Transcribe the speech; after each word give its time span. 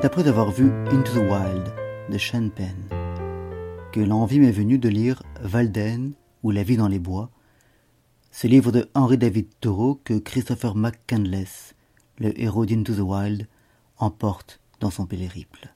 C'est 0.00 0.06
après 0.06 0.28
avoir 0.28 0.50
vu 0.50 0.72
Into 0.86 1.12
the 1.12 1.30
Wild 1.30 1.74
de 2.10 2.16
Sean 2.16 2.48
Penn 2.48 2.74
que 3.92 4.00
l'envie 4.00 4.40
m'est 4.40 4.50
venue 4.50 4.78
de 4.78 4.88
lire 4.88 5.22
Walden 5.52 6.14
ou 6.42 6.52
La 6.52 6.62
vie 6.62 6.78
dans 6.78 6.88
les 6.88 6.98
bois, 6.98 7.28
ce 8.30 8.46
livre 8.46 8.72
de 8.72 8.88
Henry 8.94 9.18
David 9.18 9.48
Thoreau 9.60 10.00
que 10.02 10.14
Christopher 10.14 10.74
McCandless, 10.74 11.74
le 12.16 12.40
héros 12.40 12.64
d'Into 12.64 12.94
the 12.94 13.00
Wild, 13.00 13.46
emporte 13.98 14.58
dans 14.80 14.90
son 14.90 15.04
périple. 15.04 15.68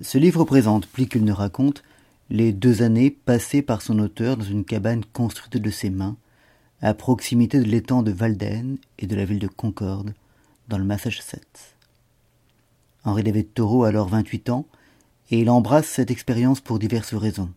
Ce 0.00 0.16
livre 0.16 0.44
présente, 0.44 0.86
plus 0.86 1.08
qu'il 1.08 1.24
ne 1.24 1.32
raconte, 1.32 1.82
les 2.30 2.52
deux 2.52 2.82
années 2.82 3.10
passées 3.10 3.62
par 3.62 3.82
son 3.82 3.98
auteur 3.98 4.36
dans 4.36 4.44
une 4.44 4.64
cabane 4.64 5.04
construite 5.04 5.56
de 5.56 5.70
ses 5.70 5.90
mains, 5.90 6.16
à 6.80 6.94
proximité 6.94 7.58
de 7.58 7.64
l'étang 7.64 8.04
de 8.04 8.12
Walden 8.12 8.78
et 9.00 9.08
de 9.08 9.16
la 9.16 9.24
ville 9.24 9.40
de 9.40 9.48
Concord, 9.48 10.04
dans 10.68 10.78
le 10.78 10.84
Massachusetts. 10.84 11.75
Henri 13.06 13.22
David 13.22 13.54
Thoreau 13.54 13.84
a 13.84 13.88
alors 13.88 14.08
28 14.08 14.50
ans, 14.50 14.66
et 15.30 15.38
il 15.38 15.48
embrasse 15.48 15.86
cette 15.86 16.10
expérience 16.10 16.60
pour 16.60 16.80
diverses 16.80 17.14
raisons. 17.14 17.50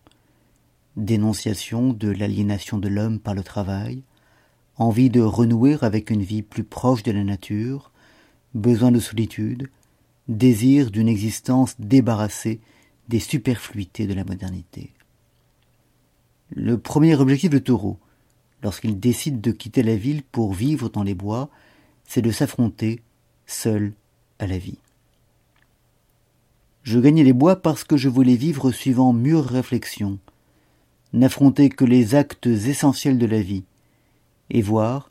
Dénonciation 0.95 1.91
de 1.91 2.09
l'aliénation 2.09 2.77
de 2.77 2.88
l'homme 2.88 3.20
par 3.20 3.34
le 3.34 3.41
travail, 3.41 4.03
envie 4.77 5.09
de 5.09 5.22
renouer 5.22 5.75
avec 5.81 6.12
une 6.12 6.22
vie 6.22 6.44
plus 6.44 6.63
proche 6.63 7.02
de 7.02 7.12
la 7.12 7.23
nature, 7.23 7.91
besoin 8.53 8.91
de 8.91 8.99
solitude, 8.99 9.70
désir 10.27 10.91
d'une 10.91 11.09
existence 11.09 11.75
débarrassée 11.80 12.59
des 13.08 13.20
superfluités 13.20 14.05
de 14.05 14.13
la 14.13 14.25
modernité. 14.25 14.94
Le 16.52 16.77
premier 16.77 17.16
objectif 17.16 17.50
de 17.50 17.58
Thoreau, 17.58 17.97
lorsqu'il 18.61 19.00
décide 19.00 19.41
de 19.41 19.52
quitter 19.52 19.81
la 19.81 19.95
ville 19.95 20.22
pour 20.22 20.53
vivre 20.53 20.89
dans 20.89 21.03
les 21.03 21.16
bois, 21.16 21.50
c'est 22.06 22.22
de 22.22 22.31
s'affronter 22.31 23.02
seul 23.47 23.94
à 24.38 24.45
la 24.45 24.59
vie. 24.59 24.78
Je 26.90 26.98
gagnais 26.98 27.23
les 27.23 27.34
bois 27.34 27.62
parce 27.62 27.84
que 27.84 27.98
je 27.98 28.09
voulais 28.09 28.36
vivre 28.36 28.72
suivant 28.72 29.14
mûre 29.14 29.45
réflexion, 29.45 30.18
n'affronter 31.14 31.70
que 31.70 31.86
les 31.86 32.16
actes 32.16 32.48
essentiels 32.48 33.20
de 33.20 33.28
la 33.28 33.44
vie, 33.44 33.64
et 34.50 34.64
voir 34.64 35.08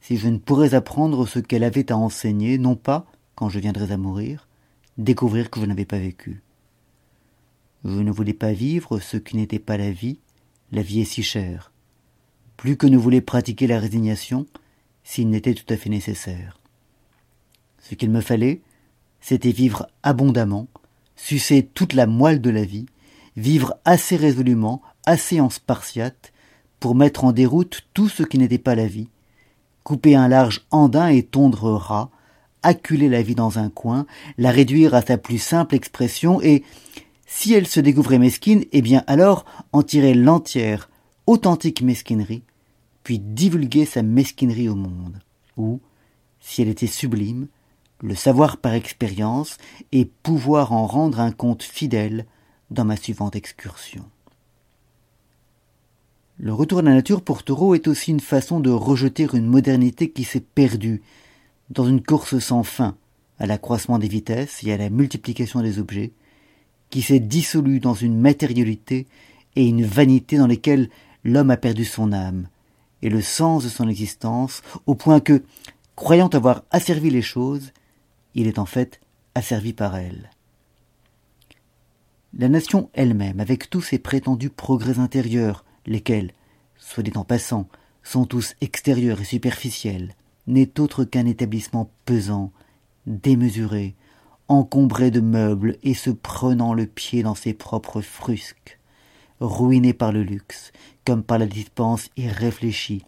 si 0.00 0.16
je 0.16 0.28
ne 0.28 0.38
pourrais 0.38 0.72
apprendre 0.72 1.26
ce 1.26 1.38
qu'elle 1.38 1.62
avait 1.62 1.92
à 1.92 1.98
enseigner, 1.98 2.56
non 2.56 2.74
pas, 2.74 3.04
quand 3.34 3.50
je 3.50 3.58
viendrais 3.58 3.92
à 3.92 3.98
mourir, 3.98 4.48
découvrir 4.96 5.50
que 5.50 5.60
je 5.60 5.66
n'avais 5.66 5.84
pas 5.84 5.98
vécu. 5.98 6.40
Je 7.84 8.00
ne 8.00 8.10
voulais 8.10 8.32
pas 8.32 8.54
vivre 8.54 8.98
ce 8.98 9.18
qui 9.18 9.36
n'était 9.36 9.58
pas 9.58 9.76
la 9.76 9.90
vie, 9.90 10.20
la 10.72 10.80
vie 10.80 11.02
est 11.02 11.04
si 11.04 11.22
chère. 11.22 11.70
Plus 12.56 12.78
que 12.78 12.86
ne 12.86 12.96
voulait 12.96 13.20
pratiquer 13.20 13.66
la 13.66 13.78
résignation, 13.78 14.46
s'il 15.04 15.28
n'était 15.28 15.52
tout 15.52 15.70
à 15.70 15.76
fait 15.76 15.90
nécessaire. 15.90 16.58
Ce 17.78 17.94
qu'il 17.94 18.10
me 18.10 18.22
fallait, 18.22 18.62
c'était 19.20 19.52
vivre 19.52 19.86
abondamment, 20.02 20.66
sucer 21.22 21.62
toute 21.62 21.92
la 21.92 22.06
moelle 22.06 22.40
de 22.40 22.50
la 22.50 22.64
vie, 22.64 22.86
vivre 23.36 23.74
assez 23.84 24.16
résolument, 24.16 24.82
assez 25.06 25.40
en 25.40 25.50
spartiate, 25.50 26.32
pour 26.80 26.94
mettre 26.94 27.24
en 27.24 27.32
déroute 27.32 27.82
tout 27.92 28.08
ce 28.08 28.22
qui 28.22 28.38
n'était 28.38 28.58
pas 28.58 28.74
la 28.74 28.86
vie, 28.86 29.08
couper 29.84 30.16
un 30.16 30.28
large 30.28 30.62
andin 30.70 31.08
et 31.08 31.22
tondre 31.22 31.74
ras, 31.74 32.10
acculer 32.62 33.08
la 33.08 33.22
vie 33.22 33.34
dans 33.34 33.58
un 33.58 33.68
coin, 33.68 34.06
la 34.38 34.50
réduire 34.50 34.94
à 34.94 35.02
sa 35.02 35.18
plus 35.18 35.38
simple 35.38 35.74
expression 35.74 36.40
et, 36.40 36.64
si 37.26 37.52
elle 37.52 37.66
se 37.66 37.80
découvrait 37.80 38.18
mesquine, 38.18 38.64
eh 38.72 38.82
bien 38.82 39.04
alors 39.06 39.44
en 39.72 39.82
tirer 39.82 40.14
l'entière, 40.14 40.88
authentique 41.26 41.82
mesquinerie, 41.82 42.42
puis 43.04 43.18
divulguer 43.18 43.84
sa 43.84 44.02
mesquinerie 44.02 44.68
au 44.68 44.74
monde, 44.74 45.20
ou, 45.56 45.80
si 46.40 46.62
elle 46.62 46.68
était 46.68 46.86
sublime, 46.86 47.46
le 48.02 48.14
savoir 48.14 48.56
par 48.56 48.74
expérience 48.74 49.58
et 49.92 50.04
pouvoir 50.04 50.72
en 50.72 50.86
rendre 50.86 51.20
un 51.20 51.32
compte 51.32 51.62
fidèle 51.62 52.26
dans 52.70 52.84
ma 52.84 52.96
suivante 52.96 53.36
excursion. 53.36 54.04
Le 56.38 56.54
retour 56.54 56.78
à 56.78 56.82
la 56.82 56.94
nature 56.94 57.22
pour 57.22 57.42
Thoreau 57.42 57.74
est 57.74 57.86
aussi 57.86 58.10
une 58.10 58.20
façon 58.20 58.60
de 58.60 58.70
rejeter 58.70 59.26
une 59.34 59.46
modernité 59.46 60.10
qui 60.10 60.24
s'est 60.24 60.40
perdue 60.40 61.02
dans 61.68 61.86
une 61.86 62.02
course 62.02 62.38
sans 62.38 62.62
fin 62.62 62.96
à 63.38 63.46
l'accroissement 63.46 63.98
des 63.98 64.08
vitesses 64.08 64.62
et 64.64 64.72
à 64.72 64.76
la 64.76 64.90
multiplication 64.90 65.60
des 65.60 65.78
objets, 65.78 66.12
qui 66.90 67.02
s'est 67.02 67.20
dissolu 67.20 67.80
dans 67.80 67.94
une 67.94 68.18
matérialité 68.18 69.06
et 69.56 69.66
une 69.66 69.84
vanité 69.84 70.38
dans 70.38 70.46
lesquelles 70.46 70.90
l'homme 71.24 71.50
a 71.50 71.56
perdu 71.56 71.84
son 71.84 72.12
âme 72.12 72.48
et 73.02 73.08
le 73.08 73.22
sens 73.22 73.64
de 73.64 73.68
son 73.68 73.88
existence, 73.88 74.62
au 74.86 74.94
point 74.94 75.20
que, 75.20 75.42
croyant 75.96 76.28
avoir 76.28 76.64
asservi 76.70 77.10
les 77.10 77.22
choses, 77.22 77.72
il 78.34 78.46
est 78.46 78.58
en 78.58 78.66
fait 78.66 79.00
asservi 79.34 79.72
par 79.72 79.96
elles. 79.96 80.30
La 82.36 82.48
nation 82.48 82.90
elle-même, 82.94 83.40
avec 83.40 83.70
tous 83.70 83.80
ses 83.80 83.98
prétendus 83.98 84.50
progrès 84.50 84.98
intérieurs, 84.98 85.64
lesquels, 85.86 86.32
soit 86.76 87.02
dit 87.02 87.12
en 87.16 87.24
passant, 87.24 87.68
sont 88.02 88.24
tous 88.24 88.54
extérieurs 88.60 89.20
et 89.20 89.24
superficiels, 89.24 90.14
n'est 90.46 90.80
autre 90.80 91.04
qu'un 91.04 91.26
établissement 91.26 91.90
pesant, 92.04 92.52
démesuré, 93.06 93.94
encombré 94.48 95.10
de 95.10 95.20
meubles 95.20 95.76
et 95.82 95.94
se 95.94 96.10
prenant 96.10 96.74
le 96.74 96.86
pied 96.86 97.22
dans 97.22 97.34
ses 97.34 97.52
propres 97.52 98.00
frusques, 98.00 98.78
ruiné 99.40 99.92
par 99.92 100.12
le 100.12 100.22
luxe, 100.22 100.72
comme 101.04 101.22
par 101.22 101.38
la 101.38 101.46
dispense 101.46 102.10
irréfléchie, 102.16 103.04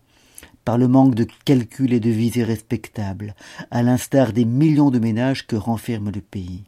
par 0.65 0.79
le 0.79 0.89
manque 0.89 1.15
de 1.15 1.27
calcul 1.45 1.93
et 1.93 2.01
de 2.01 2.11
visée 2.11 2.45
respectable, 2.45 3.35
à 3.71 3.83
l'instar 3.83 4.33
des 4.33 4.45
millions 4.45 4.91
de 4.91 4.99
ménages 4.99 5.47
que 5.47 5.57
renferme 5.57 6.11
le 6.11 6.21
pays. 6.21 6.65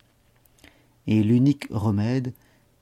Et 1.06 1.22
l'unique 1.22 1.66
remède, 1.70 2.32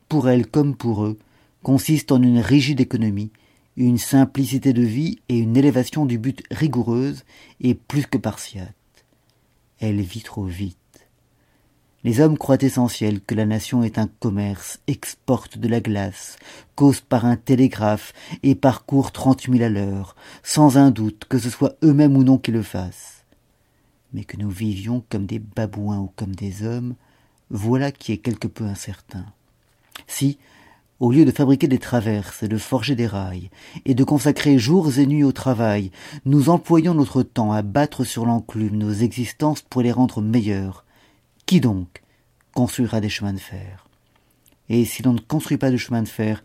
pour 0.08 0.28
elles 0.28 0.46
comme 0.46 0.76
pour 0.76 1.04
eux, 1.04 1.18
consiste 1.62 2.12
en 2.12 2.22
une 2.22 2.38
rigide 2.38 2.80
économie, 2.80 3.30
une 3.76 3.98
simplicité 3.98 4.72
de 4.72 4.82
vie 4.82 5.20
et 5.28 5.38
une 5.38 5.56
élévation 5.56 6.06
du 6.06 6.18
but 6.18 6.42
rigoureuse 6.50 7.24
et 7.60 7.74
plus 7.74 8.06
que 8.06 8.18
partiate. 8.18 8.74
Elle 9.80 10.00
vit 10.00 10.22
trop 10.22 10.44
vite. 10.44 10.76
Les 12.04 12.20
hommes 12.20 12.36
croient 12.36 12.62
essentiel 12.62 13.20
que 13.20 13.36
la 13.36 13.46
nation 13.46 13.84
est 13.84 13.96
un 13.96 14.08
commerce, 14.08 14.80
exporte 14.88 15.58
de 15.58 15.68
la 15.68 15.80
glace, 15.80 16.36
cause 16.74 17.00
par 17.00 17.26
un 17.26 17.36
télégraphe 17.36 18.12
et 18.42 18.56
parcourt 18.56 19.12
trente 19.12 19.46
mille 19.46 19.62
à 19.62 19.68
l'heure, 19.68 20.16
sans 20.42 20.78
un 20.78 20.91
doute 20.91 21.26
que 21.28 21.38
ce 21.38 21.48
soit 21.48 21.76
eux-mêmes 21.84 22.16
ou 22.16 22.24
non 22.24 22.38
qui 22.38 22.50
le 22.50 22.62
fassent. 22.62 23.24
Mais 24.12 24.24
que 24.24 24.36
nous 24.36 24.50
vivions 24.50 25.04
comme 25.08 25.26
des 25.26 25.38
babouins 25.38 26.00
ou 26.00 26.12
comme 26.16 26.34
des 26.34 26.66
hommes, 26.66 26.96
voilà 27.50 27.92
qui 27.92 28.10
est 28.10 28.18
quelque 28.18 28.48
peu 28.48 28.64
incertain. 28.64 29.24
Si, 30.08 30.38
au 30.98 31.12
lieu 31.12 31.24
de 31.24 31.30
fabriquer 31.30 31.68
des 31.68 31.78
traverses 31.78 32.42
et 32.42 32.48
de 32.48 32.58
forger 32.58 32.96
des 32.96 33.06
rails, 33.06 33.50
et 33.84 33.94
de 33.94 34.02
consacrer 34.02 34.58
jours 34.58 34.98
et 34.98 35.06
nuits 35.06 35.22
au 35.22 35.32
travail, 35.32 35.92
nous 36.24 36.48
employons 36.48 36.94
notre 36.94 37.22
temps 37.22 37.52
à 37.52 37.62
battre 37.62 38.02
sur 38.02 38.26
l'enclume 38.26 38.76
nos 38.76 38.92
existences 38.92 39.62
pour 39.62 39.82
les 39.82 39.92
rendre 39.92 40.20
meilleures, 40.20 40.84
qui 41.47 41.60
donc 41.60 42.03
construira 42.53 43.00
des 43.00 43.08
chemins 43.08 43.32
de 43.32 43.38
fer? 43.38 43.88
Et 44.69 44.84
si 44.84 45.03
l'on 45.03 45.12
ne 45.12 45.20
construit 45.20 45.58
pas 45.58 45.70
de 45.70 45.76
chemin 45.76 46.03
de 46.03 46.08
fer, 46.08 46.42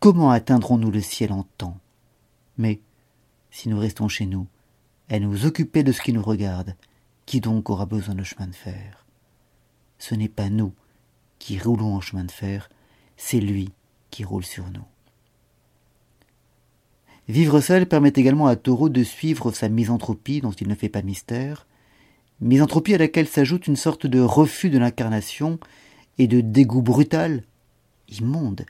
comment 0.00 0.30
atteindrons-nous 0.30 0.90
le 0.90 1.00
ciel 1.00 1.32
en 1.32 1.44
temps? 1.58 1.78
Mais, 2.58 2.80
si 3.50 3.68
nous 3.68 3.78
restons 3.78 4.08
chez 4.08 4.26
nous, 4.26 4.46
à 5.08 5.18
nous 5.18 5.46
occuper 5.46 5.82
de 5.82 5.92
ce 5.92 6.00
qui 6.00 6.12
nous 6.12 6.22
regarde, 6.22 6.74
qui 7.26 7.40
donc 7.40 7.70
aura 7.70 7.86
besoin 7.86 8.14
de 8.14 8.22
chemin 8.22 8.46
de 8.46 8.54
fer? 8.54 9.04
Ce 9.98 10.14
n'est 10.14 10.28
pas 10.28 10.48
nous 10.48 10.72
qui 11.38 11.58
roulons 11.58 11.94
en 11.94 12.00
chemin 12.00 12.24
de 12.24 12.30
fer, 12.30 12.70
c'est 13.16 13.40
lui 13.40 13.70
qui 14.10 14.24
roule 14.24 14.44
sur 14.44 14.70
nous. 14.70 14.84
Vivre 17.28 17.60
seul 17.60 17.86
permet 17.86 18.12
également 18.14 18.46
à 18.46 18.56
Taureau 18.56 18.88
de 18.88 19.02
suivre 19.02 19.50
sa 19.50 19.68
misanthropie 19.68 20.40
dont 20.40 20.52
il 20.52 20.68
ne 20.68 20.74
fait 20.74 20.88
pas 20.88 21.02
mystère, 21.02 21.66
misanthropie 22.40 22.94
à 22.94 22.98
laquelle 22.98 23.28
s'ajoute 23.28 23.66
une 23.66 23.76
sorte 23.76 24.06
de 24.06 24.20
refus 24.20 24.70
de 24.70 24.78
l'incarnation 24.78 25.58
et 26.18 26.26
de 26.26 26.40
dégoût 26.40 26.82
brutal, 26.82 27.42
immonde, 28.08 28.66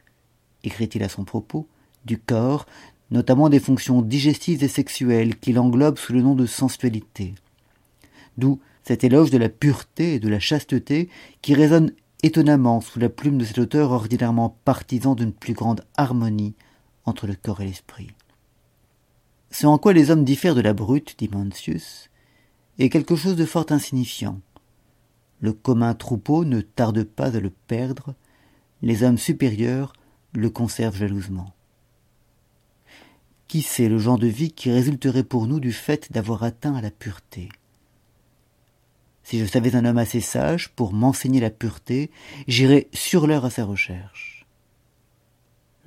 écrit-il 0.65 1.03
à 1.03 1.09
son 1.09 1.25
propos, 1.25 1.69
du 2.05 2.19
corps, 2.19 2.67
notamment 3.11 3.49
des 3.49 3.61
fonctions 3.61 4.03
digestives 4.03 4.65
et 4.65 4.69
sexuelles 4.69 5.37
qu'il 5.37 5.59
englobe 5.59 5.99
sous 5.99 6.13
le 6.13 6.23
nom 6.23 6.35
de 6.35 6.47
sensualité. 6.47 7.35
D'où 8.37 8.61
cet 8.83 9.05
éloge 9.05 9.31
de 9.31 9.39
la 9.39 9.49
pureté 9.49 10.15
et 10.15 10.21
de 10.21 10.29
la 10.29 10.39
chasteté 10.39 11.09
qui 11.43 11.55
résonne 11.55 11.93
étonnamment 12.23 12.81
sous 12.81 12.99
la 12.99 13.09
plume 13.09 13.39
de 13.39 13.45
cet 13.45 13.59
auteur 13.59 13.91
ordinairement 13.91 14.57
partisan 14.65 15.15
d'une 15.15 15.33
plus 15.33 15.55
grande 15.55 15.85
harmonie 15.97 16.55
entre 17.05 17.27
le 17.27 17.35
corps 17.35 17.61
et 17.61 17.67
l'esprit. 17.67 18.11
Ce 19.51 19.67
en 19.67 19.79
quoi 19.79 19.93
les 19.93 20.11
hommes 20.11 20.25
diffèrent 20.25 20.55
de 20.55 20.61
la 20.61 20.73
brute, 20.73 21.17
dit 21.19 21.29
Mencius, 21.29 22.11
quelque 22.79 23.17
chose 23.17 23.37
de 23.37 23.45
fort 23.45 23.67
insignifiant. 23.71 24.41
Le 25.41 25.53
commun 25.53 25.95
troupeau 25.95 26.45
ne 26.45 26.61
tarde 26.61 27.05
pas 27.05 27.37
à 27.37 27.41
le 27.41 27.51
perdre, 27.51 28.15
les 28.83 29.03
hommes 29.03 29.19
supérieurs 29.19 29.93
le 30.33 30.51
conservent 30.51 30.97
jalousement. 30.97 31.55
Qui 33.49 33.63
sait 33.63 33.89
le 33.89 33.99
genre 33.99 34.19
de 34.19 34.27
vie 34.27 34.53
qui 34.53 34.71
résulterait 34.71 35.25
pour 35.25 35.47
nous 35.47 35.61
du 35.61 35.73
fait 35.73 36.13
d'avoir 36.13 36.43
atteint 36.43 36.75
à 36.75 36.81
la 36.81 36.91
pureté? 36.91 37.49
Si 39.23 39.41
je 39.41 39.45
savais 39.45 39.75
un 39.75 39.85
homme 39.85 39.99
assez 39.99 40.21
sage 40.21 40.69
pour 40.71 40.93
m'enseigner 40.93 41.41
la 41.41 41.51
pureté, 41.51 42.11
j'irais 42.47 42.89
sur 42.93 43.27
l'heure 43.27 43.45
à 43.45 43.51
sa 43.51 43.65
recherche. 43.65 44.36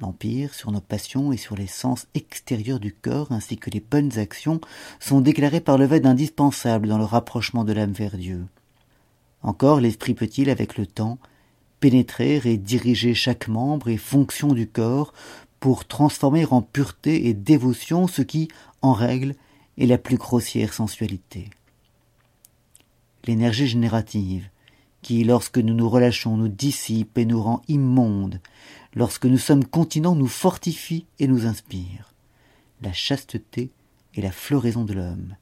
L'empire 0.01 0.53
sur 0.53 0.71
nos 0.71 0.79
passions 0.79 1.33
et 1.33 1.37
sur 1.37 1.57
les 1.57 1.67
sens 1.67 2.07
extérieurs 2.13 2.79
du 2.79 2.93
corps 2.93 3.31
ainsi 3.31 3.57
que 3.57 3.69
les 3.69 3.81
bonnes 3.81 4.17
actions 4.17 4.61
sont 5.01 5.19
déclarés 5.19 5.59
par 5.59 5.77
le 5.77 5.85
vêt 5.85 6.05
indispensables 6.05 6.87
dans 6.87 6.97
le 6.97 7.03
rapprochement 7.03 7.65
de 7.65 7.73
l'âme 7.73 7.91
vers 7.91 8.17
Dieu. 8.17 8.45
Encore 9.41 9.81
l'esprit 9.81 10.13
peut-il, 10.13 10.49
avec 10.49 10.77
le 10.77 10.85
temps, 10.85 11.17
pénétrer 11.81 12.41
et 12.45 12.57
diriger 12.57 13.13
chaque 13.13 13.49
membre 13.49 13.89
et 13.89 13.97
fonction 13.97 14.53
du 14.53 14.67
corps 14.67 15.13
pour 15.59 15.85
transformer 15.85 16.45
en 16.45 16.61
pureté 16.61 17.27
et 17.27 17.33
dévotion 17.33 18.07
ce 18.07 18.21
qui, 18.21 18.47
en 18.81 18.93
règle, 18.93 19.35
est 19.77 19.85
la 19.85 19.97
plus 19.97 20.17
grossière 20.17 20.73
sensualité? 20.73 21.49
L'énergie 23.25 23.67
générative, 23.67 24.47
qui, 25.01 25.23
lorsque 25.23 25.57
nous 25.57 25.73
nous 25.73 25.89
relâchons, 25.89 26.37
nous 26.37 26.47
dissipe 26.47 27.17
et 27.17 27.25
nous 27.25 27.41
rend 27.41 27.61
immondes, 27.67 28.41
lorsque 28.95 29.25
nous 29.25 29.37
sommes 29.37 29.65
continents, 29.65 30.15
nous 30.15 30.27
fortifie 30.27 31.05
et 31.19 31.27
nous 31.27 31.45
inspire. 31.45 32.13
La 32.81 32.93
chasteté 32.93 33.71
est 34.15 34.21
la 34.21 34.31
floraison 34.31 34.83
de 34.83 34.93
l'homme, 34.93 35.35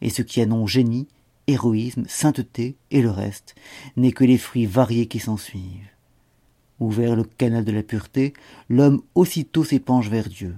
et 0.00 0.10
ce 0.10 0.22
qui 0.22 0.40
a 0.40 0.46
nom 0.46 0.66
génie, 0.66 1.08
héroïsme, 1.46 2.04
sainteté 2.08 2.76
et 2.90 3.02
le 3.02 3.10
reste 3.10 3.54
n'est 3.96 4.12
que 4.12 4.24
les 4.24 4.38
fruits 4.38 4.66
variés 4.66 5.06
qui 5.06 5.18
s'ensuivent. 5.18 5.90
Ouvert 6.78 7.16
le 7.16 7.24
canal 7.24 7.64
de 7.64 7.72
la 7.72 7.82
pureté, 7.82 8.32
l'homme 8.68 9.02
aussitôt 9.14 9.64
s'épanche 9.64 10.08
vers 10.08 10.28
Dieu. 10.28 10.56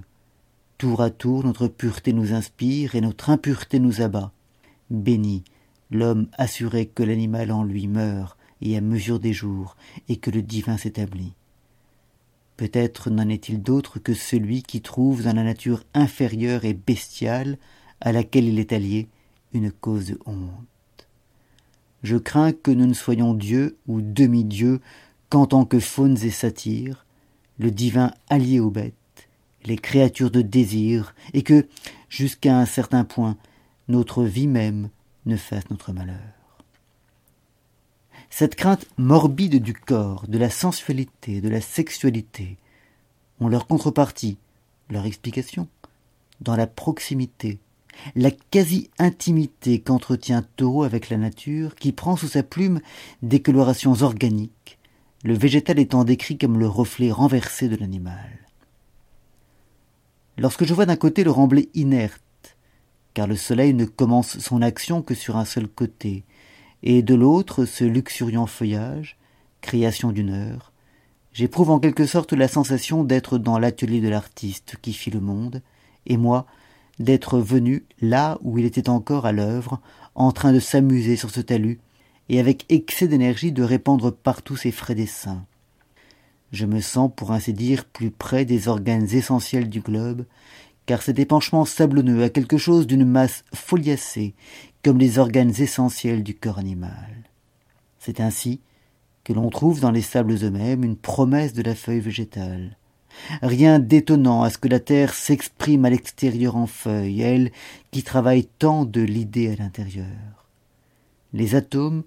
Tour 0.77 1.01
à 1.01 1.09
tour, 1.09 1.43
notre 1.43 1.67
pureté 1.67 2.13
nous 2.13 2.33
inspire 2.33 2.95
et 2.95 3.01
notre 3.01 3.29
impureté 3.29 3.79
nous 3.79 4.01
abat. 4.01 4.31
Béni, 4.89 5.43
l'homme 5.91 6.27
assuré 6.37 6.85
que 6.85 7.03
l'animal 7.03 7.51
en 7.51 7.63
lui 7.63 7.87
meurt 7.87 8.37
et 8.61 8.77
à 8.77 8.81
mesure 8.81 9.19
des 9.19 9.33
jours, 9.33 9.75
et 10.09 10.17
que 10.17 10.31
le 10.31 10.41
divin 10.41 10.77
s'établit. 10.77 11.33
Peut-être 12.57 13.09
n'en 13.09 13.29
est-il 13.29 13.61
d'autre 13.61 13.99
que 13.99 14.13
celui 14.13 14.63
qui 14.63 14.81
trouve 14.81 15.23
dans 15.23 15.35
la 15.35 15.43
nature 15.43 15.83
inférieure 15.93 16.65
et 16.65 16.73
bestiale 16.73 17.57
à 17.99 18.11
laquelle 18.11 18.45
il 18.45 18.59
est 18.59 18.73
allié 18.73 19.07
une 19.53 19.71
cause 19.71 20.07
de 20.07 20.19
honte. 20.25 21.07
Je 22.03 22.17
crains 22.17 22.51
que 22.51 22.71
nous 22.71 22.85
ne 22.85 22.93
soyons 22.93 23.33
dieux 23.33 23.77
ou 23.87 24.01
demi-dieux 24.01 24.81
qu'en 25.29 25.45
tant 25.45 25.65
que 25.65 25.79
faunes 25.79 26.17
et 26.23 26.31
satyres, 26.31 27.05
le 27.59 27.71
divin 27.71 28.11
allié 28.29 28.59
aux 28.59 28.69
bêtes, 28.69 28.93
les 29.65 29.77
créatures 29.77 30.31
de 30.31 30.41
désir, 30.41 31.15
et 31.33 31.43
que, 31.43 31.67
jusqu'à 32.09 32.59
un 32.59 32.65
certain 32.65 33.05
point, 33.05 33.37
notre 33.87 34.23
vie 34.23 34.47
même 34.47 34.89
ne 35.25 35.37
fasse 35.37 35.69
notre 35.69 35.93
malheur. 35.93 36.42
Cette 38.35 38.55
crainte 38.55 38.87
morbide 38.97 39.61
du 39.61 39.75
corps, 39.75 40.25
de 40.27 40.39
la 40.39 40.49
sensualité, 40.49 41.39
de 41.39 41.49
la 41.49 41.61
sexualité, 41.61 42.57
ont 43.39 43.47
leur 43.47 43.67
contrepartie, 43.67 44.39
leur 44.89 45.05
explication, 45.05 45.67
dans 46.41 46.55
la 46.55 46.65
proximité, 46.65 47.59
la 48.15 48.31
quasi-intimité 48.31 49.81
qu'entretient 49.81 50.43
Taureau 50.55 50.81
avec 50.81 51.11
la 51.11 51.17
nature, 51.17 51.75
qui 51.75 51.91
prend 51.91 52.15
sous 52.15 52.27
sa 52.27 52.41
plume 52.41 52.81
des 53.21 53.39
colorations 53.39 54.01
organiques, 54.01 54.79
le 55.23 55.35
végétal 55.35 55.77
étant 55.77 56.03
décrit 56.03 56.39
comme 56.39 56.57
le 56.57 56.67
reflet 56.67 57.11
renversé 57.11 57.69
de 57.69 57.75
l'animal. 57.75 58.39
Lorsque 60.39 60.65
je 60.65 60.73
vois 60.73 60.87
d'un 60.87 60.95
côté 60.95 61.23
le 61.23 61.29
remblai 61.29 61.69
inerte, 61.75 62.57
car 63.13 63.27
le 63.27 63.35
soleil 63.35 63.75
ne 63.75 63.85
commence 63.85 64.39
son 64.39 64.63
action 64.63 65.03
que 65.03 65.13
sur 65.13 65.37
un 65.37 65.45
seul 65.45 65.67
côté, 65.67 66.23
et 66.83 67.01
de 67.01 67.15
l'autre 67.15 67.65
ce 67.65 67.83
luxuriant 67.83 68.45
feuillage, 68.45 69.17
création 69.61 70.11
d'une 70.11 70.29
heure, 70.29 70.73
j'éprouve 71.31 71.71
en 71.71 71.79
quelque 71.79 72.05
sorte 72.05 72.33
la 72.33 72.47
sensation 72.47 73.03
d'être 73.03 73.37
dans 73.37 73.57
l'atelier 73.57 74.01
de 74.01 74.09
l'artiste 74.09 74.75
qui 74.81 74.93
fit 74.93 75.09
le 75.09 75.21
monde, 75.21 75.61
et 76.05 76.17
moi, 76.17 76.45
d'être 76.99 77.39
venu 77.39 77.85
là 78.01 78.37
où 78.41 78.59
il 78.59 78.65
était 78.65 78.89
encore 78.89 79.25
à 79.25 79.31
l'œuvre, 79.31 79.81
en 80.13 80.31
train 80.31 80.53
de 80.53 80.59
s'amuser 80.59 81.15
sur 81.15 81.31
ce 81.31 81.41
talus, 81.41 81.79
et 82.29 82.39
avec 82.39 82.65
excès 82.69 83.07
d'énergie 83.07 83.51
de 83.51 83.63
répandre 83.63 84.11
partout 84.11 84.57
ses 84.57 84.71
frais 84.71 84.95
dessins. 84.95 85.45
Je 86.51 86.65
me 86.65 86.81
sens, 86.81 87.09
pour 87.15 87.31
ainsi 87.31 87.53
dire, 87.53 87.85
plus 87.85 88.11
près 88.11 88.45
des 88.45 88.67
organes 88.67 89.07
essentiels 89.11 89.69
du 89.69 89.79
globe, 89.81 90.25
car 90.85 91.01
cet 91.01 91.19
épanchement 91.19 91.65
sablonneux 91.65 92.23
a 92.23 92.29
quelque 92.29 92.57
chose 92.57 92.87
d'une 92.87 93.05
masse 93.05 93.43
foliacée, 93.53 94.33
comme 94.83 94.99
les 94.99 95.17
organes 95.17 95.53
essentiels 95.59 96.23
du 96.23 96.35
corps 96.35 96.59
animal. 96.59 97.29
C'est 97.99 98.19
ainsi 98.19 98.59
que 99.23 99.33
l'on 99.33 99.49
trouve 99.49 99.79
dans 99.79 99.91
les 99.91 100.01
sables 100.01 100.35
eux-mêmes 100.43 100.83
une 100.83 100.97
promesse 100.97 101.53
de 101.53 101.61
la 101.61 101.75
feuille 101.75 102.01
végétale. 102.01 102.77
Rien 103.41 103.79
d'étonnant 103.79 104.43
à 104.43 104.49
ce 104.49 104.57
que 104.57 104.67
la 104.67 104.79
terre 104.79 105.13
s'exprime 105.13 105.85
à 105.85 105.89
l'extérieur 105.89 106.55
en 106.57 106.67
feuilles, 106.67 107.21
elle 107.21 107.51
qui 107.91 108.03
travaille 108.03 108.45
tant 108.45 108.85
de 108.85 109.01
l'idée 109.01 109.51
à 109.51 109.55
l'intérieur. 109.55 110.47
Les 111.31 111.55
atomes 111.55 112.03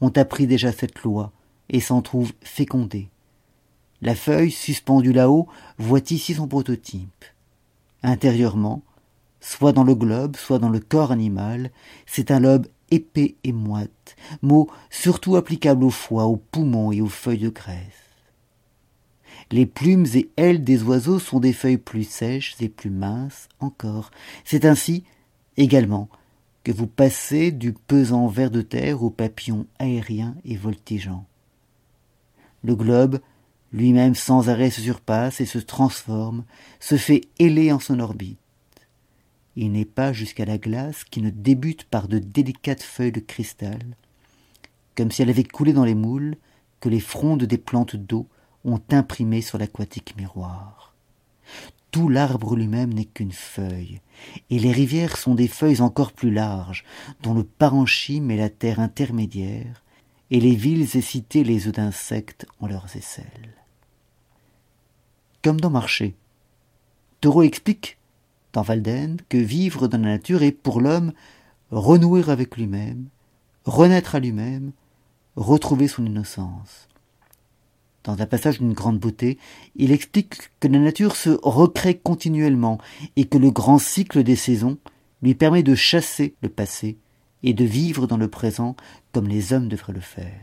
ont 0.00 0.10
appris 0.10 0.46
déjà 0.46 0.72
cette 0.72 1.02
loi 1.02 1.32
et 1.70 1.80
s'en 1.80 2.02
trouvent 2.02 2.32
fécondés. 2.42 3.08
La 4.00 4.14
feuille, 4.14 4.50
suspendue 4.50 5.12
là-haut, 5.12 5.48
voit 5.78 6.02
ici 6.10 6.34
son 6.34 6.46
prototype. 6.46 7.24
Intérieurement, 8.02 8.82
soit 9.40 9.72
dans 9.72 9.84
le 9.84 9.94
globe, 9.94 10.36
soit 10.36 10.58
dans 10.58 10.68
le 10.68 10.80
corps 10.80 11.12
animal, 11.12 11.70
c'est 12.06 12.30
un 12.30 12.40
lobe 12.40 12.66
épais 12.90 13.36
et 13.44 13.52
moite, 13.52 14.16
mot 14.42 14.68
surtout 14.90 15.36
applicable 15.36 15.84
au 15.84 15.90
foie, 15.90 16.26
aux 16.26 16.36
poumons 16.36 16.92
et 16.92 17.00
aux 17.00 17.08
feuilles 17.08 17.38
de 17.38 17.48
graisse. 17.48 18.08
Les 19.50 19.66
plumes 19.66 20.06
et 20.14 20.28
ailes 20.36 20.62
des 20.62 20.82
oiseaux 20.82 21.18
sont 21.18 21.40
des 21.40 21.52
feuilles 21.52 21.78
plus 21.78 22.04
sèches 22.04 22.54
et 22.60 22.68
plus 22.68 22.90
minces 22.90 23.48
encore. 23.60 24.10
C'est 24.44 24.64
ainsi, 24.64 25.04
également, 25.56 26.08
que 26.64 26.72
vous 26.72 26.86
passez 26.86 27.50
du 27.50 27.72
pesant 27.72 28.26
ver 28.26 28.50
de 28.50 28.60
terre 28.60 29.02
au 29.02 29.10
papillon 29.10 29.66
aérien 29.78 30.34
et 30.44 30.56
voltigeant. 30.56 31.24
Le 32.62 32.74
globe, 32.74 33.20
lui-même 33.72 34.14
sans 34.14 34.48
arrêt 34.48 34.70
se 34.70 34.80
surpasse 34.80 35.40
et 35.40 35.46
se 35.46 35.58
transforme, 35.58 36.44
se 36.80 36.96
fait 36.96 37.22
héler 37.38 37.72
en 37.72 37.78
son 37.78 38.00
orbite. 38.00 38.38
Il 39.56 39.72
n'est 39.72 39.84
pas 39.84 40.12
jusqu'à 40.12 40.44
la 40.44 40.58
glace 40.58 41.04
qui 41.04 41.20
ne 41.20 41.30
débute 41.30 41.84
par 41.84 42.08
de 42.08 42.18
délicates 42.18 42.82
feuilles 42.82 43.12
de 43.12 43.20
cristal, 43.20 43.96
comme 44.96 45.10
si 45.10 45.22
elle 45.22 45.30
avait 45.30 45.44
coulé 45.44 45.72
dans 45.72 45.84
les 45.84 45.94
moules 45.94 46.36
que 46.80 46.88
les 46.88 47.00
frondes 47.00 47.44
des 47.44 47.58
plantes 47.58 47.96
d'eau 47.96 48.28
ont 48.64 48.80
imprimé 48.90 49.40
sur 49.42 49.58
l'aquatique 49.58 50.16
miroir. 50.16 50.94
Tout 51.90 52.08
l'arbre 52.08 52.54
lui-même 52.54 52.92
n'est 52.92 53.06
qu'une 53.06 53.32
feuille, 53.32 54.00
et 54.50 54.58
les 54.58 54.72
rivières 54.72 55.16
sont 55.16 55.34
des 55.34 55.48
feuilles 55.48 55.80
encore 55.80 56.12
plus 56.12 56.30
larges, 56.30 56.84
dont 57.22 57.34
le 57.34 57.44
parenchyme 57.44 58.30
est 58.30 58.36
la 58.36 58.50
terre 58.50 58.78
intermédiaire, 58.78 59.82
et 60.30 60.40
les 60.40 60.54
villes 60.54 60.96
et 60.96 61.00
cités 61.00 61.44
les 61.44 61.66
œufs 61.66 61.74
d'insectes 61.74 62.46
ont 62.60 62.66
leurs 62.66 62.94
aisselles. 62.96 63.57
Comme 65.48 65.62
dans 65.62 65.70
Marché, 65.70 66.14
Thoreau 67.22 67.40
explique, 67.40 67.96
dans 68.52 68.64
Walden, 68.64 69.16
que 69.30 69.38
vivre 69.38 69.88
dans 69.88 69.96
la 69.96 70.08
nature 70.08 70.42
est 70.42 70.52
pour 70.52 70.82
l'homme 70.82 71.14
renouer 71.70 72.28
avec 72.28 72.58
lui-même, 72.58 73.06
renaître 73.64 74.14
à 74.14 74.20
lui-même, 74.20 74.72
retrouver 75.36 75.88
son 75.88 76.04
innocence 76.04 76.86
dans 78.04 78.20
un 78.20 78.26
passage 78.26 78.58
d'une 78.58 78.74
grande 78.74 78.98
beauté, 78.98 79.38
il 79.74 79.90
explique 79.90 80.50
que 80.60 80.68
la 80.68 80.80
nature 80.80 81.16
se 81.16 81.30
recrée 81.42 81.96
continuellement 81.96 82.76
et 83.16 83.24
que 83.24 83.38
le 83.38 83.50
grand 83.50 83.78
cycle 83.78 84.22
des 84.22 84.36
saisons 84.36 84.76
lui 85.22 85.34
permet 85.34 85.62
de 85.62 85.74
chasser 85.74 86.34
le 86.42 86.50
passé 86.50 86.98
et 87.42 87.54
de 87.54 87.64
vivre 87.64 88.06
dans 88.06 88.18
le 88.18 88.28
présent 88.28 88.76
comme 89.12 89.28
les 89.28 89.54
hommes 89.54 89.68
devraient 89.68 89.94
le 89.94 90.00
faire. 90.00 90.42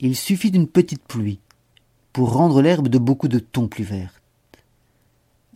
Il 0.00 0.16
suffit 0.16 0.50
d'une 0.50 0.68
petite 0.68 1.04
pluie 1.04 1.38
pour 2.12 2.32
rendre 2.32 2.62
l'herbe 2.62 2.88
de 2.88 2.98
beaucoup 2.98 3.28
de 3.28 3.38
tons 3.38 3.68
plus 3.68 3.84
verte. 3.84 4.22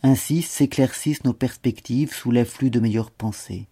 Ainsi 0.02 0.42
s'éclaircissent 0.42 1.24
nos 1.24 1.32
perspectives 1.32 2.14
sous 2.14 2.30
l'afflux 2.30 2.70
de 2.70 2.80
meilleures 2.80 3.10
pensées. 3.10 3.66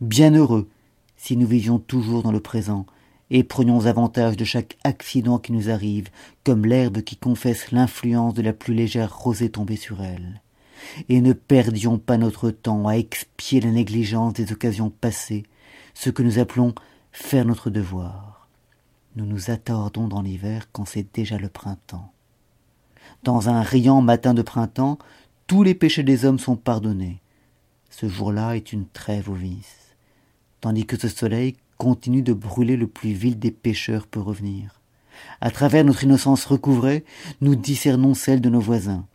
Bienheureux 0.00 0.68
si 1.16 1.36
nous 1.36 1.46
vivions 1.46 1.78
toujours 1.78 2.22
dans 2.22 2.32
le 2.32 2.40
présent, 2.40 2.86
et 3.30 3.42
prenions 3.42 3.86
avantage 3.86 4.36
de 4.36 4.44
chaque 4.44 4.76
accident 4.84 5.38
qui 5.38 5.52
nous 5.52 5.70
arrive, 5.70 6.08
comme 6.44 6.64
l'herbe 6.64 7.02
qui 7.02 7.16
confesse 7.16 7.72
l'influence 7.72 8.34
de 8.34 8.42
la 8.42 8.52
plus 8.52 8.74
légère 8.74 9.16
rosée 9.16 9.50
tombée 9.50 9.76
sur 9.76 10.02
elle. 10.02 10.40
Et 11.08 11.20
ne 11.20 11.32
perdions 11.32 11.98
pas 11.98 12.18
notre 12.18 12.50
temps 12.50 12.86
à 12.86 12.92
expier 12.92 13.60
la 13.60 13.70
négligence 13.70 14.34
des 14.34 14.52
occasions 14.52 14.90
passées, 14.90 15.42
ce 15.94 16.10
que 16.10 16.22
nous 16.22 16.38
appelons 16.38 16.74
faire 17.10 17.44
notre 17.44 17.70
devoir. 17.70 18.45
Nous 19.16 19.24
nous 19.24 19.50
attardons 19.50 20.08
dans 20.08 20.20
l'hiver 20.20 20.68
quand 20.72 20.84
c'est 20.84 21.06
déjà 21.14 21.38
le 21.38 21.48
printemps. 21.48 22.12
Dans 23.22 23.48
un 23.48 23.62
riant 23.62 24.02
matin 24.02 24.34
de 24.34 24.42
printemps, 24.42 24.98
tous 25.46 25.62
les 25.62 25.74
péchés 25.74 26.02
des 26.02 26.26
hommes 26.26 26.38
sont 26.38 26.56
pardonnés. 26.56 27.22
Ce 27.88 28.08
jour-là 28.08 28.56
est 28.56 28.72
une 28.72 28.86
trêve 28.86 29.30
aux 29.30 29.34
vices. 29.34 29.94
tandis 30.60 30.84
que 30.84 30.98
ce 30.98 31.08
soleil 31.08 31.54
continue 31.78 32.22
de 32.22 32.32
brûler 32.32 32.76
le 32.76 32.86
plus 32.86 33.12
vil 33.12 33.38
des 33.38 33.50
pécheurs 33.50 34.06
peut 34.06 34.20
revenir. 34.20 34.80
À 35.40 35.50
travers 35.50 35.84
notre 35.84 36.04
innocence 36.04 36.44
recouvrée, 36.44 37.04
nous 37.40 37.54
discernons 37.54 38.14
celle 38.14 38.40
de 38.40 38.48
nos 38.50 38.60
voisins. 38.60 39.06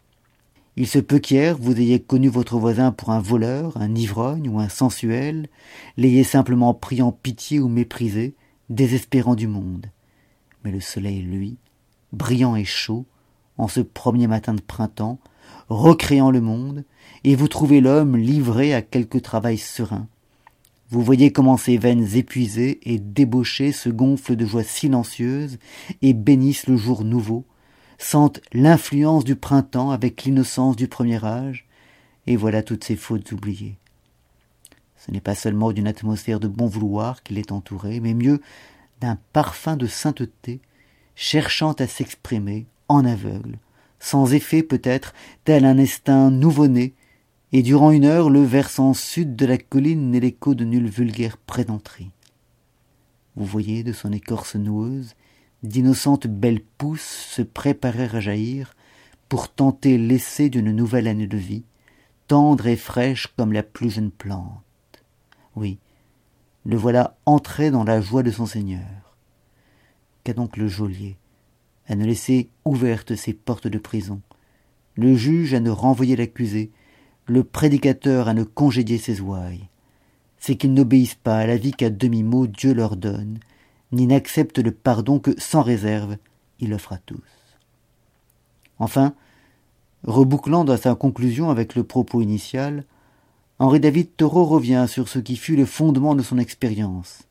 Il 0.78 0.88
se 0.88 1.00
peut 1.00 1.20
qu'hier 1.20 1.58
vous 1.58 1.78
ayez 1.80 2.00
connu 2.00 2.30
votre 2.30 2.58
voisin 2.58 2.92
pour 2.92 3.12
un 3.12 3.20
voleur, 3.20 3.76
un 3.78 3.94
ivrogne 3.94 4.50
ou 4.50 4.60
un 4.60 4.70
sensuel, 4.70 5.50
l'ayez 5.98 6.24
simplement 6.24 6.74
pris 6.74 7.02
en 7.02 7.12
pitié 7.12 7.60
ou 7.60 7.68
méprisé, 7.68 8.36
désespérant 8.72 9.36
du 9.36 9.48
monde. 9.48 9.88
Mais 10.64 10.72
le 10.72 10.80
soleil, 10.80 11.22
lui, 11.22 11.58
brillant 12.14 12.56
et 12.56 12.66
chaud, 12.66 13.06
en 13.58 13.68
ce 13.68 13.82
premier 13.82 14.28
matin 14.28 14.54
de 14.54 14.62
printemps, 14.62 15.20
recréant 15.70 16.32
le 16.32 16.42
monde, 16.42 16.84
et 17.24 17.36
vous 17.36 17.48
trouvez 17.48 17.82
l'homme 17.82 18.18
livré 18.18 18.74
à 18.74 18.82
quelque 18.82 19.18
travail 19.18 19.58
serein. 19.58 20.08
Vous 20.90 21.02
voyez 21.02 21.32
comment 21.32 21.58
ses 21.58 21.78
veines 21.78 22.16
épuisées 22.16 22.80
et 22.84 23.00
débauchées 23.00 23.72
se 23.72 23.90
gonflent 23.90 24.36
de 24.36 24.46
joie 24.46 24.64
silencieuse 24.64 25.58
et 26.02 26.14
bénissent 26.14 26.68
le 26.68 26.78
jour 26.78 27.04
nouveau, 27.04 27.46
sentent 27.98 28.42
l'influence 28.52 29.24
du 29.24 29.36
printemps 29.36 29.92
avec 29.92 30.24
l'innocence 30.24 30.76
du 30.76 30.88
premier 30.88 31.24
âge, 31.24 31.68
et 32.28 32.36
voilà 32.36 32.64
toutes 32.64 32.84
ces 32.84 32.96
fautes 32.96 33.32
oubliées. 33.32 33.81
Ce 35.04 35.10
n'est 35.10 35.22
pas 35.22 35.34
seulement 35.34 35.72
d'une 35.72 35.88
atmosphère 35.88 36.40
de 36.40 36.48
bon 36.48 36.68
vouloir 36.68 37.24
qu'il 37.24 37.40
est 37.40 37.52
entouré, 37.52 38.00
mais 38.00 38.14
mieux 38.14 38.40
d'un 39.00 39.18
parfum 39.34 39.76
de 39.76 39.88
sainteté, 39.88 40.62
cherchant 41.16 41.72
à 41.74 41.88
s'exprimer 41.88 42.68
en 42.88 43.04
aveugle, 43.04 43.58
sans 44.00 44.32
effet 44.34 44.62
peut-être, 44.62 45.16
tel 45.44 45.66
un 45.66 45.80
instinct 45.80 46.30
nouveau-né, 46.30 46.94
et 47.52 47.64
durant 47.64 47.90
une 47.90 48.06
heure 48.06 48.30
le 48.30 48.44
versant 48.44 48.94
sud 48.94 49.36
de 49.36 49.46
la 49.48 49.58
colline 49.58 50.12
n'est 50.12 50.20
l'écho 50.20 50.54
de 50.54 50.66
nulle 50.66 50.88
vulgaire 50.88 51.38
prédenterie. 51.38 52.12
Vous 53.36 53.46
voyez 53.46 53.84
de 53.84 53.94
son 53.94 54.12
écorce 54.12 54.56
noueuse 54.56 55.16
d'innocentes 55.64 56.28
belles 56.28 56.64
pousses 56.78 57.26
se 57.30 57.42
préparer 57.42 58.08
à 58.14 58.20
jaillir 58.20 58.76
pour 59.30 59.50
tenter 59.50 59.98
l'essai 59.98 60.50
d'une 60.50 60.72
nouvelle 60.72 61.08
année 61.08 61.28
de 61.28 61.38
vie, 61.38 61.64
tendre 62.28 62.68
et 62.68 62.76
fraîche 62.76 63.28
comme 63.36 63.52
la 63.52 63.64
plus 63.64 63.90
jeune 63.90 64.12
plante. 64.12 64.62
Oui, 65.56 65.80
le 66.66 66.78
voilà 66.78 67.18
entré 67.26 67.72
dans 67.72 67.84
la 67.84 68.02
joie 68.02 68.24
de 68.24 68.32
son 68.32 68.46
Seigneur. 68.46 69.16
Qu'a 70.24 70.34
donc 70.34 70.58
le 70.58 70.68
geôlier 70.68 71.18
à 71.88 71.96
ne 71.96 72.06
laisser 72.06 72.50
ouvertes 72.64 73.16
ses 73.16 73.34
portes 73.34 73.68
de 73.68 73.80
prison, 73.80 74.22
le 74.96 75.16
juge 75.16 75.54
à 75.54 75.60
ne 75.60 75.70
renvoyer 75.72 76.16
l'accusé, 76.16 76.72
le 77.26 77.44
prédicateur 77.44 78.28
à 78.28 78.34
ne 78.34 78.44
congédier 78.44 78.98
ses 78.98 79.20
ouailles? 79.22 79.68
C'est 80.38 80.56
qu'ils 80.56 80.74
n'obéissent 80.74 81.16
pas 81.16 81.38
à 81.38 81.48
la 81.48 81.58
vie 81.58 81.72
qu'à 81.72 81.90
demi-mot 81.90 82.48
Dieu 82.48 82.74
leur 82.74 82.96
donne, 82.96 83.40
ni 83.92 84.08
n'accepte 84.08 84.60
le 84.60 84.72
pardon 84.72 85.20
que, 85.20 85.40
sans 85.40 85.62
réserve, 85.62 86.18
il 86.60 86.74
offre 86.74 86.94
à 86.94 86.98
tous. 86.98 87.20
Enfin, 88.80 89.14
rebouclant 90.04 90.64
dans 90.64 90.78
sa 90.78 90.96
conclusion 90.96 91.50
avec 91.50 91.76
le 91.76 91.84
propos 91.84 92.22
initial, 92.22 92.86
Henri 93.62 93.80
David 93.80 94.16
Thoreau 94.18 94.46
revient 94.46 94.88
sur 94.90 95.08
ce 95.08 95.20
qui 95.20 95.38
fut 95.38 95.56
le 95.56 95.68
fondement 95.68 96.16
de 96.16 96.24
son 96.24 96.40
expérience. 96.40 97.28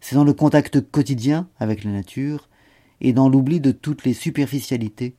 C'est 0.00 0.16
dans 0.16 0.24
le 0.24 0.32
contact 0.32 0.80
quotidien 0.90 1.48
avec 1.60 1.84
la 1.84 1.92
nature 1.92 2.48
et 3.00 3.12
dans 3.12 3.28
l'oubli 3.28 3.60
de 3.60 3.70
toutes 3.70 4.04
les 4.04 4.12
superficialités 4.12 5.14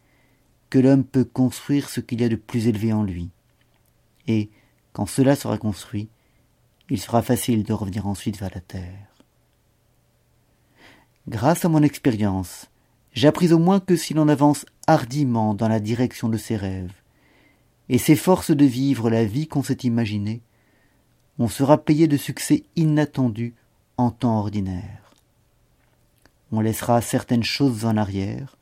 que 0.69 0.79
l'homme 0.79 1.05
peut 1.05 1.23
construire 1.23 1.87
ce 1.87 2.01
qu'il 2.01 2.19
y 2.19 2.25
a 2.25 2.27
de 2.27 2.35
plus 2.35 2.67
élevé 2.67 2.91
en 2.91 3.03
lui. 3.03 3.29
Et, 4.27 4.49
quand 4.91 5.05
cela 5.05 5.37
sera 5.37 5.57
construit, 5.57 6.09
il 6.89 6.99
sera 6.99 7.21
facile 7.21 7.63
de 7.63 7.71
revenir 7.71 8.05
ensuite 8.05 8.37
vers 8.37 8.51
la 8.53 8.59
terre. 8.59 9.07
Grâce 11.29 11.63
à 11.63 11.69
mon 11.69 11.83
expérience, 11.83 12.69
j'appris 13.13 13.53
au 13.53 13.59
moins 13.59 13.79
que 13.79 13.95
si 13.95 14.13
l'on 14.13 14.27
avance 14.27 14.65
hardiment 14.87 15.53
dans 15.53 15.69
la 15.69 15.79
direction 15.79 16.27
de 16.27 16.35
ses 16.35 16.57
rêves, 16.57 16.91
et 17.93 17.99
s'efforce 17.99 18.49
de 18.49 18.65
vivre 18.65 19.11
la 19.11 19.23
vie 19.23 19.45
qu'on 19.45 19.61
s'est 19.61 19.83
imaginée, 19.83 20.41
on 21.37 21.47
sera 21.47 21.77
payé 21.77 22.07
de 22.07 22.17
succès 22.17 22.63
inattendus 22.75 23.53
en 23.97 24.09
temps 24.09 24.39
ordinaire. 24.39 25.13
On 26.51 26.59
laissera 26.59 27.01
certaines 27.01 27.43
choses 27.43 27.85
en 27.85 27.95
arrière, 27.95 28.57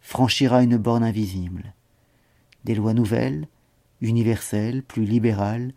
franchira 0.00 0.64
une 0.64 0.78
borne 0.78 1.04
invisible. 1.04 1.74
Des 2.64 2.74
lois 2.74 2.92
nouvelles, 2.92 3.46
universelles, 4.00 4.82
plus 4.82 5.04
libérales, 5.04 5.74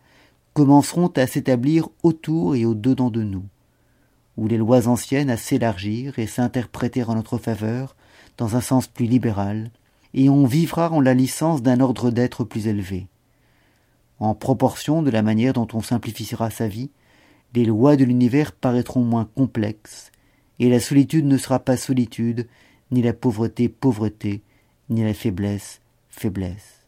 commenceront 0.52 1.12
à 1.14 1.28
s'établir 1.28 1.88
autour 2.02 2.56
et 2.56 2.64
au-dedans 2.64 3.10
de 3.10 3.22
nous 3.22 3.46
ou 4.36 4.48
les 4.48 4.58
lois 4.58 4.88
anciennes 4.88 5.30
à 5.30 5.36
s'élargir 5.36 6.18
et 6.18 6.26
s'interpréter 6.26 7.04
en 7.04 7.14
notre 7.14 7.38
faveur 7.38 7.94
dans 8.36 8.56
un 8.56 8.60
sens 8.60 8.88
plus 8.88 9.06
libéral, 9.06 9.70
et 10.16 10.30
on 10.30 10.46
vivra 10.46 10.90
en 10.90 11.00
la 11.00 11.14
licence 11.14 11.62
d'un 11.62 11.78
ordre 11.80 12.10
d'être 12.10 12.42
plus 12.42 12.66
élevé. 12.66 13.06
En 14.18 14.34
proportion 14.34 15.02
de 15.02 15.10
la 15.10 15.22
manière 15.22 15.52
dont 15.52 15.68
on 15.74 15.82
simplifiera 15.82 16.50
sa 16.50 16.66
vie, 16.66 16.90
les 17.54 17.66
lois 17.66 17.96
de 17.96 18.04
l'univers 18.04 18.52
paraîtront 18.52 19.02
moins 19.02 19.28
complexes, 19.36 20.10
et 20.58 20.70
la 20.70 20.80
solitude 20.80 21.26
ne 21.26 21.36
sera 21.36 21.58
pas 21.58 21.76
solitude, 21.76 22.48
ni 22.90 23.02
la 23.02 23.12
pauvreté 23.12 23.68
pauvreté, 23.68 24.42
ni 24.88 25.04
la 25.04 25.14
faiblesse 25.14 25.80
faiblesse. 26.08 26.80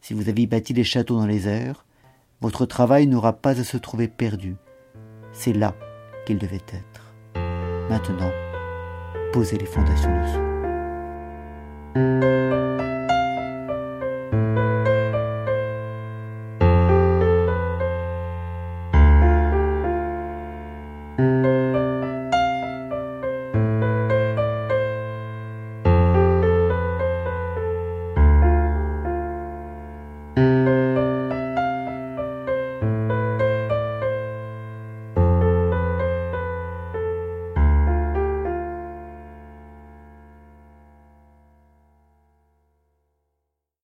Si 0.00 0.12
vous 0.12 0.28
avez 0.28 0.46
bâti 0.46 0.74
des 0.74 0.82
châteaux 0.82 1.16
dans 1.16 1.26
les 1.26 1.46
airs, 1.46 1.86
votre 2.40 2.66
travail 2.66 3.06
n'aura 3.06 3.32
pas 3.32 3.60
à 3.60 3.64
se 3.64 3.76
trouver 3.76 4.08
perdu. 4.08 4.56
C'est 5.32 5.52
là 5.52 5.76
qu'il 6.26 6.38
devait 6.38 6.56
être. 6.56 7.12
Maintenant, 7.88 8.32
posez 9.32 9.56
les 9.56 9.66
fondations 9.66 10.10
dessous. 10.20 10.51
Música 11.94 12.61